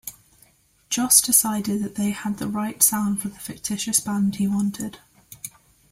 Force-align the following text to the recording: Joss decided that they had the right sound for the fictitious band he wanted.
Joss 0.89 1.21
decided 1.21 1.83
that 1.83 1.93
they 1.93 2.09
had 2.09 2.39
the 2.39 2.47
right 2.47 2.81
sound 2.81 3.21
for 3.21 3.29
the 3.29 3.37
fictitious 3.37 3.99
band 3.99 4.37
he 4.37 4.47
wanted. 4.47 4.97